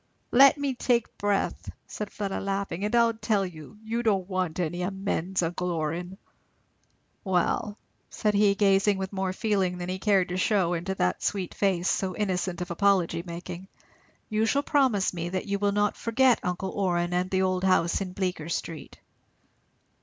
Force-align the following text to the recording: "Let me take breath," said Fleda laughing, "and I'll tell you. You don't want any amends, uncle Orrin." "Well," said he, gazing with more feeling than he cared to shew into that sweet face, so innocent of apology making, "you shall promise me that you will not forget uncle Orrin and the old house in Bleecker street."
"Let 0.31 0.57
me 0.57 0.73
take 0.73 1.15
breath," 1.19 1.69
said 1.85 2.09
Fleda 2.11 2.39
laughing, 2.39 2.83
"and 2.83 2.95
I'll 2.95 3.13
tell 3.13 3.45
you. 3.45 3.77
You 3.83 4.01
don't 4.01 4.27
want 4.27 4.59
any 4.59 4.81
amends, 4.81 5.43
uncle 5.43 5.69
Orrin." 5.69 6.17
"Well," 7.23 7.77
said 8.09 8.33
he, 8.33 8.55
gazing 8.55 8.97
with 8.97 9.13
more 9.13 9.31
feeling 9.31 9.77
than 9.77 9.89
he 9.89 9.99
cared 9.99 10.29
to 10.29 10.37
shew 10.37 10.73
into 10.73 10.95
that 10.95 11.21
sweet 11.21 11.53
face, 11.53 11.87
so 11.87 12.15
innocent 12.15 12.61
of 12.61 12.71
apology 12.71 13.21
making, 13.23 13.67
"you 14.27 14.47
shall 14.47 14.63
promise 14.63 15.13
me 15.13 15.29
that 15.29 15.45
you 15.45 15.59
will 15.59 15.71
not 15.71 15.95
forget 15.95 16.39
uncle 16.41 16.71
Orrin 16.71 17.13
and 17.13 17.29
the 17.29 17.43
old 17.43 17.63
house 17.63 18.01
in 18.01 18.13
Bleecker 18.13 18.49
street." 18.49 18.97